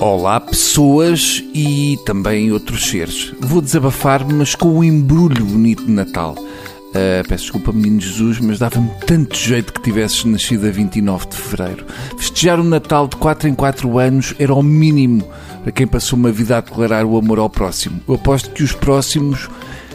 Olá, 0.00 0.40
pessoas 0.40 1.42
e 1.52 1.98
também 2.06 2.52
outros 2.52 2.86
seres. 2.86 3.32
Vou 3.40 3.60
desabafar, 3.60 4.24
mas 4.24 4.54
com 4.54 4.78
um 4.78 4.84
embrulho 4.84 5.44
bonito 5.44 5.84
de 5.84 5.90
Natal. 5.90 6.34
Uh, 6.38 7.26
peço 7.28 7.44
desculpa, 7.44 7.72
menino 7.72 8.00
Jesus, 8.00 8.38
mas 8.40 8.58
dava-me 8.58 8.90
tanto 9.06 9.36
jeito 9.36 9.72
que 9.72 9.82
tivesses 9.82 10.24
nascido 10.24 10.66
a 10.66 10.70
29 10.70 11.26
de 11.26 11.36
fevereiro. 11.36 11.86
Festejar 12.16 12.60
o 12.60 12.64
Natal 12.64 13.06
de 13.08 13.16
4 13.16 13.48
em 13.48 13.54
4 13.54 13.98
anos 13.98 14.34
era 14.38 14.54
o 14.54 14.62
mínimo 14.62 15.28
para 15.62 15.72
quem 15.72 15.86
passou 15.86 16.18
uma 16.18 16.32
vida 16.32 16.56
a 16.56 16.60
declarar 16.60 17.04
o 17.04 17.18
amor 17.18 17.38
ao 17.38 17.50
próximo. 17.50 18.00
Eu 18.08 18.14
aposto 18.14 18.50
que 18.50 18.62
os 18.62 18.72
próximos 18.72 19.48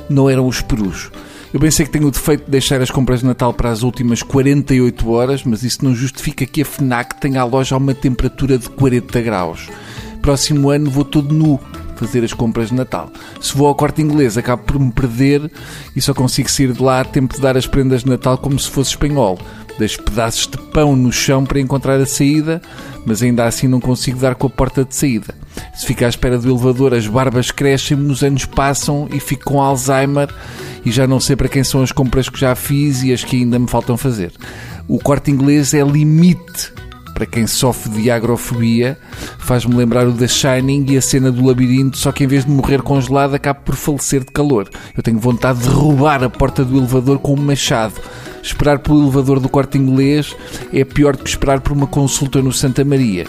não 0.09 0.29
eram 0.29 0.47
os 0.47 0.61
perus. 0.61 1.11
Eu 1.53 1.59
bem 1.59 1.69
sei 1.69 1.85
que 1.85 1.91
tenho 1.91 2.07
o 2.07 2.11
defeito 2.11 2.45
de 2.45 2.51
deixar 2.51 2.81
as 2.81 2.89
compras 2.89 3.19
de 3.19 3.27
Natal 3.27 3.53
para 3.53 3.69
as 3.69 3.83
últimas 3.83 4.23
48 4.23 5.09
horas, 5.11 5.43
mas 5.43 5.61
isso 5.63 5.85
não 5.85 5.95
justifica 5.95 6.45
que 6.45 6.61
a 6.61 6.65
FNAC 6.65 7.19
tenha 7.21 7.41
a 7.41 7.45
loja 7.45 7.75
a 7.75 7.77
uma 7.77 7.93
temperatura 7.93 8.57
de 8.57 8.69
40 8.69 9.21
graus 9.21 9.69
próximo 10.23 10.69
ano 10.69 10.89
vou 10.89 11.03
todo 11.03 11.35
nu 11.35 11.59
fazer 11.97 12.23
as 12.23 12.33
compras 12.33 12.69
de 12.69 12.75
Natal. 12.75 13.11
Se 13.41 13.55
vou 13.55 13.67
ao 13.67 13.75
corte 13.75 14.01
inglês, 14.01 14.37
acabo 14.37 14.63
por 14.63 14.79
me 14.79 14.91
perder 14.91 15.51
e 15.95 16.01
só 16.01 16.13
consigo 16.13 16.49
sair 16.49 16.71
de 16.71 16.81
lá 16.81 17.01
a 17.01 17.05
tempo 17.05 17.35
de 17.35 17.41
dar 17.41 17.55
as 17.57 17.67
prendas 17.67 18.03
de 18.03 18.09
Natal 18.09 18.37
como 18.37 18.57
se 18.57 18.69
fosse 18.69 18.91
espanhol. 18.91 19.37
Deixo 19.77 20.01
pedaços 20.03 20.47
de 20.47 20.57
pão 20.57 20.95
no 20.95 21.11
chão 21.11 21.43
para 21.43 21.59
encontrar 21.59 21.99
a 21.99 22.05
saída, 22.05 22.61
mas 23.05 23.21
ainda 23.23 23.45
assim 23.45 23.67
não 23.67 23.79
consigo 23.79 24.19
dar 24.19 24.35
com 24.35 24.47
a 24.47 24.49
porta 24.49 24.85
de 24.85 24.95
saída. 24.95 25.33
Se 25.75 25.85
fico 25.85 26.05
à 26.05 26.09
espera 26.09 26.37
do 26.37 26.49
elevador, 26.49 26.93
as 26.93 27.07
barbas 27.07 27.51
crescem, 27.51 27.97
os 27.97 28.23
anos 28.23 28.45
passam 28.45 29.07
e 29.11 29.19
fico 29.19 29.45
com 29.45 29.61
Alzheimer 29.61 30.29
e 30.85 30.91
já 30.91 31.07
não 31.07 31.19
sei 31.19 31.35
para 31.35 31.47
quem 31.47 31.63
são 31.63 31.81
as 31.81 31.91
compras 31.91 32.29
que 32.29 32.39
já 32.39 32.53
fiz 32.55 33.03
e 33.03 33.13
as 33.13 33.23
que 33.23 33.37
ainda 33.37 33.57
me 33.57 33.67
faltam 33.67 33.97
fazer. 33.97 34.31
O 34.87 34.99
corte 34.99 35.31
inglês 35.31 35.73
é 35.73 35.81
limite 35.81 36.71
para 37.13 37.25
quem 37.25 37.45
sofre 37.45 37.91
de 37.91 38.09
agrofobia, 38.09 38.97
faz-me 39.37 39.75
lembrar 39.75 40.07
o 40.07 40.13
The 40.13 40.27
Shining 40.27 40.85
e 40.89 40.97
a 40.97 41.01
cena 41.01 41.31
do 41.31 41.45
labirinto, 41.45 41.95
só 41.95 42.11
que 42.11 42.23
em 42.23 42.27
vez 42.27 42.43
de 42.43 42.51
morrer 42.51 42.81
congelado, 42.81 43.35
acaba 43.35 43.59
por 43.59 43.75
falecer 43.75 44.21
de 44.21 44.31
calor. 44.31 44.67
Eu 44.97 45.03
tenho 45.03 45.19
vontade 45.19 45.59
de 45.59 45.69
roubar 45.69 46.23
a 46.23 46.29
porta 46.29 46.65
do 46.65 46.77
elevador 46.77 47.19
com 47.19 47.33
um 47.33 47.41
machado. 47.41 47.93
Esperar 48.43 48.79
pelo 48.79 49.01
elevador 49.01 49.39
do 49.39 49.47
corte 49.47 49.77
inglês 49.77 50.35
é 50.73 50.83
pior 50.83 51.15
do 51.15 51.23
que 51.23 51.29
esperar 51.29 51.61
por 51.61 51.71
uma 51.71 51.87
consulta 51.87 52.41
no 52.41 52.51
Santa 52.51 52.83
Maria. 52.83 53.25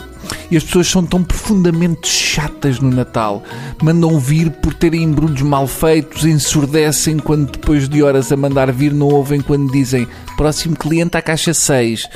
E 0.51 0.56
as 0.56 0.65
pessoas 0.65 0.89
são 0.89 1.05
tão 1.05 1.23
profundamente 1.23 2.09
chatas 2.09 2.81
no 2.81 2.91
Natal. 2.91 3.43
Mandam 3.81 4.19
vir 4.19 4.51
por 4.51 4.75
terem 4.75 5.05
embrulhos 5.05 5.43
mal 5.43 5.69
feitos, 5.69 6.25
ensurdecem 6.25 7.19
quando 7.19 7.53
depois 7.53 7.89
de 7.89 8.03
horas 8.03 8.33
a 8.33 8.37
mandar 8.37 8.73
vir 8.73 8.93
não 8.93 9.06
ouvem 9.06 9.41
quando 9.41 9.71
dizem 9.71 10.09
próximo 10.37 10.77
cliente 10.77 11.17
à 11.17 11.23
caixa 11.23 11.55
6 11.55 12.09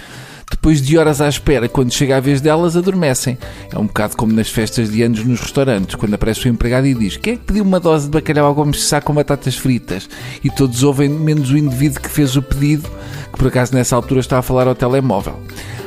depois 0.51 0.81
de 0.81 0.97
horas 0.97 1.21
à 1.21 1.29
espera, 1.29 1.69
quando 1.69 1.93
chega 1.93 2.17
a 2.17 2.21
vez 2.21 2.41
delas, 2.41 2.77
adormecem. 2.77 3.39
É 3.73 3.79
um 3.79 3.87
bocado 3.87 4.17
como 4.17 4.33
nas 4.33 4.49
festas 4.49 4.91
de 4.91 5.03
anos 5.03 5.25
nos 5.25 5.41
restaurantes, 5.41 5.95
quando 5.95 6.15
aparece 6.15 6.47
o 6.47 6.49
empregado 6.49 6.87
e 6.87 6.95
diz: 6.95 7.17
Quem 7.17 7.35
é 7.35 7.37
que 7.37 7.45
pediu 7.45 7.65
uma 7.65 7.79
dose 7.79 8.07
de 8.07 8.13
bacalhau 8.13 8.47
ao 8.47 8.55
gomes 8.55 8.89
de 8.89 9.01
com 9.03 9.15
batatas 9.15 9.57
fritas? 9.57 10.09
E 10.43 10.51
todos 10.51 10.83
ouvem, 10.83 11.09
menos 11.09 11.51
o 11.51 11.59
indivíduo 11.59 12.01
que 12.01 12.09
fez 12.09 12.37
o 12.37 12.43
pedido, 12.43 12.89
que 13.33 13.39
por 13.39 13.49
acaso 13.49 13.75
nessa 13.75 13.95
altura 13.95 14.21
está 14.21 14.39
a 14.39 14.43
falar 14.43 14.67
ao 14.67 14.75
telemóvel. 14.75 15.39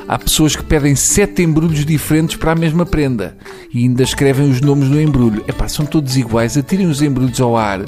Há 0.08 0.20
pessoas 0.20 0.56
que 0.56 0.64
pedem 0.64 0.94
sete 0.94 1.42
embrulhos 1.42 1.86
diferentes 1.86 2.36
para 2.36 2.52
a 2.52 2.56
mesma 2.56 2.86
prenda 2.86 3.38
e 3.74 3.84
ainda 3.84 4.04
escrevem 4.04 4.50
os 4.50 4.60
nomes 4.60 4.90
no 4.90 5.00
embrulho. 5.00 5.44
Epá, 5.48 5.70
são 5.70 5.86
todos 5.86 6.18
iguais, 6.18 6.58
atirem 6.58 6.88
os 6.88 7.02
embrulhos 7.02 7.40
ao 7.40 7.56
ar 7.56 7.82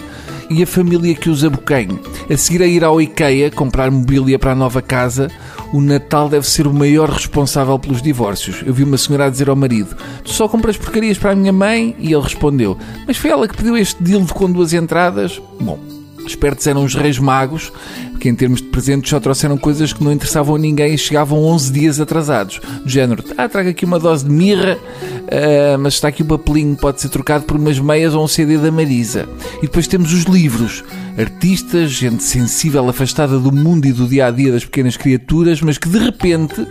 e 0.49 0.63
a 0.63 0.67
família 0.67 1.15
que 1.15 1.29
os 1.29 1.43
abocanhe. 1.43 1.99
A 2.29 2.37
seguir 2.37 2.63
a 2.63 2.65
ir 2.65 2.83
ao 2.83 3.01
IKEA 3.01 3.51
comprar 3.51 3.91
mobília 3.91 4.39
para 4.39 4.53
a 4.53 4.55
nova 4.55 4.81
casa, 4.81 5.29
o 5.73 5.81
Natal 5.81 6.29
deve 6.29 6.47
ser 6.47 6.67
o 6.67 6.73
maior 6.73 7.09
responsável 7.09 7.77
pelos 7.79 7.99
divórcios. 7.99 8.61
Eu 8.63 8.73
vi 8.73 8.83
uma 8.83 8.97
senhora 8.97 9.25
a 9.25 9.29
dizer 9.29 9.49
ao 9.49 9.55
marido: 9.55 9.97
Tu 10.23 10.31
só 10.31 10.47
compras 10.47 10.77
porcarias 10.77 11.17
para 11.17 11.31
a 11.31 11.35
minha 11.35 11.51
mãe? 11.51 11.95
E 11.97 12.13
ele 12.13 12.21
respondeu: 12.21 12.77
Mas 13.07 13.17
foi 13.17 13.31
ela 13.31 13.47
que 13.47 13.57
pediu 13.57 13.75
este 13.75 14.01
dildo 14.01 14.33
com 14.35 14.51
duas 14.51 14.71
entradas? 14.71 15.41
Bom, 15.59 15.79
espertos 16.25 16.65
eram 16.67 16.83
os 16.83 16.95
reis 16.95 17.19
magos, 17.19 17.71
que 18.19 18.29
em 18.29 18.35
termos 18.35 18.61
de 18.61 18.67
presentes 18.67 19.09
só 19.09 19.19
trouxeram 19.19 19.57
coisas 19.57 19.91
que 19.91 20.03
não 20.03 20.11
interessavam 20.11 20.55
a 20.55 20.59
ninguém 20.59 20.93
e 20.93 20.97
chegavam 20.97 21.43
11 21.43 21.71
dias 21.71 21.99
atrasados. 21.99 22.59
Do 22.83 22.89
género, 22.89 23.23
ah, 23.37 23.49
traga 23.49 23.69
aqui 23.69 23.85
uma 23.85 23.99
dose 23.99 24.25
de 24.25 24.31
mirra, 24.31 24.77
uh, 24.77 25.77
mas 25.79 25.95
está 25.95 26.07
aqui 26.07 26.21
o 26.21 26.25
papelinho, 26.25 26.75
pode 26.75 27.01
ser 27.01 27.09
trocado 27.09 27.45
por 27.45 27.57
umas 27.57 27.79
meias 27.79 28.13
ou 28.13 28.23
um 28.23 28.27
CD 28.27 28.57
da 28.57 28.71
Marisa. 28.71 29.27
E 29.59 29.63
depois 29.63 29.87
temos 29.87 30.13
os 30.13 30.23
livros. 30.23 30.83
Artistas, 31.17 31.91
gente 31.91 32.23
sensível, 32.23 32.87
afastada 32.89 33.37
do 33.37 33.51
mundo 33.51 33.85
e 33.85 33.91
do 33.91 34.07
dia-a-dia 34.07 34.47
-dia 34.47 34.53
das 34.53 34.65
pequenas 34.65 34.97
criaturas, 34.97 35.61
mas 35.61 35.77
que 35.77 35.87
de 35.87 35.99
repente 35.99 36.65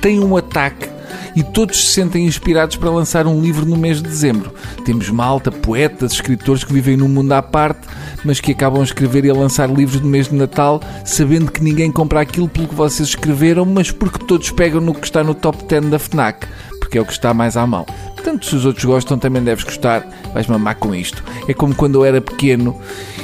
têm 0.00 0.20
um 0.20 0.36
ataque 0.36 0.95
e 1.34 1.42
todos 1.42 1.76
se 1.76 1.92
sentem 1.92 2.26
inspirados 2.26 2.76
para 2.76 2.90
lançar 2.90 3.26
um 3.26 3.40
livro 3.40 3.66
no 3.66 3.76
mês 3.76 3.98
de 3.98 4.04
dezembro. 4.04 4.52
Temos 4.84 5.10
malta, 5.10 5.50
poetas, 5.50 6.12
escritores 6.12 6.64
que 6.64 6.72
vivem 6.72 6.96
num 6.96 7.08
mundo 7.08 7.32
à 7.32 7.42
parte, 7.42 7.86
mas 8.24 8.40
que 8.40 8.52
acabam 8.52 8.80
a 8.80 8.84
escrever 8.84 9.24
e 9.24 9.30
a 9.30 9.34
lançar 9.34 9.70
livros 9.70 10.00
no 10.00 10.08
mês 10.08 10.28
de 10.28 10.34
Natal, 10.34 10.80
sabendo 11.04 11.50
que 11.50 11.62
ninguém 11.62 11.90
compra 11.92 12.20
aquilo 12.20 12.48
pelo 12.48 12.68
que 12.68 12.74
vocês 12.74 13.10
escreveram, 13.10 13.64
mas 13.64 13.90
porque 13.90 14.24
todos 14.24 14.50
pegam 14.50 14.80
no 14.80 14.94
que 14.94 15.06
está 15.06 15.22
no 15.22 15.34
top 15.34 15.64
10 15.64 15.86
da 15.86 15.98
FNAC, 15.98 16.46
porque 16.80 16.98
é 16.98 17.00
o 17.00 17.06
que 17.06 17.12
está 17.12 17.32
mais 17.32 17.56
à 17.56 17.66
mão. 17.66 17.86
Portanto, 18.26 18.46
se 18.46 18.56
os 18.56 18.64
outros 18.64 18.84
gostam, 18.84 19.16
também 19.16 19.40
deves 19.40 19.62
gostar. 19.62 20.04
Vais 20.34 20.48
mamar 20.48 20.74
com 20.74 20.92
isto. 20.92 21.22
É 21.46 21.54
como 21.54 21.72
quando 21.72 21.94
eu 21.94 22.04
era 22.04 22.20
pequeno 22.20 22.76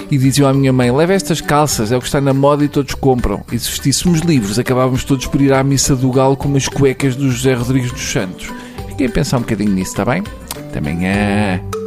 e 0.08 0.16
diziam 0.16 0.48
à 0.48 0.54
minha 0.54 0.72
mãe: 0.72 0.92
leva 0.92 1.12
estas 1.12 1.40
calças, 1.40 1.90
é 1.90 1.96
o 1.96 2.00
que 2.00 2.06
está 2.06 2.20
na 2.20 2.32
moda 2.32 2.64
e 2.64 2.68
todos 2.68 2.94
compram. 2.94 3.42
E 3.50 3.58
se 3.58 3.68
vestíssemos 3.68 4.20
livros, 4.20 4.60
acabávamos 4.60 5.02
todos 5.02 5.26
por 5.26 5.40
ir 5.40 5.52
à 5.52 5.64
missa 5.64 5.96
do 5.96 6.08
galo 6.12 6.36
com 6.36 6.46
umas 6.46 6.68
cuecas 6.68 7.16
do 7.16 7.28
José 7.32 7.52
Rodrigues 7.52 7.90
dos 7.90 8.12
Santos. 8.12 8.48
Fiquei 8.90 9.08
a 9.08 9.10
pensar 9.10 9.38
um 9.38 9.40
bocadinho 9.40 9.72
nisso, 9.72 9.90
está 9.90 10.04
bem? 10.04 10.22
Até 10.56 10.78
amanhã. 10.78 11.81